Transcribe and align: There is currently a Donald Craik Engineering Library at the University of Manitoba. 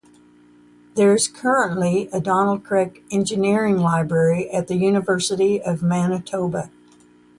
There 0.95 1.13
is 1.13 1.27
currently 1.27 2.09
a 2.11 2.19
Donald 2.19 2.63
Craik 2.63 3.03
Engineering 3.11 3.77
Library 3.77 4.49
at 4.49 4.67
the 4.67 4.73
University 4.73 5.61
of 5.61 5.83
Manitoba. 5.83 6.71